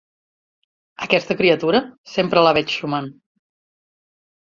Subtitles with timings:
[1.09, 1.83] Aquesta criatura,
[2.17, 3.15] sempre la veig xumant.